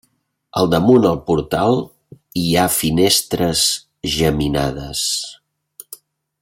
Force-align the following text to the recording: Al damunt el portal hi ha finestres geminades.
Al 0.61 0.69
damunt 0.73 1.03
el 1.09 1.19
portal 1.27 1.77
hi 2.45 2.47
ha 2.55 2.65
finestres 2.77 3.67
geminades. 4.15 5.05